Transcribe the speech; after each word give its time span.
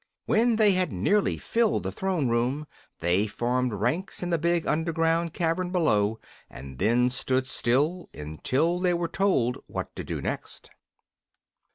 When 0.25 0.55
they 0.55 0.71
had 0.71 0.91
nearly 0.91 1.37
filled 1.37 1.83
the 1.83 1.91
throne 1.91 2.27
room 2.27 2.65
they 3.01 3.27
formed 3.27 3.71
ranks 3.71 4.23
in 4.23 4.31
the 4.31 4.39
big 4.39 4.65
underground 4.65 5.31
cavern 5.35 5.69
below, 5.71 6.19
and 6.49 6.79
then 6.79 7.11
stood 7.11 7.45
still 7.45 8.09
until 8.11 8.79
they 8.79 8.95
were 8.95 9.07
told 9.07 9.59
what 9.67 9.95
to 9.95 10.03
do 10.03 10.19
next. 10.19 10.71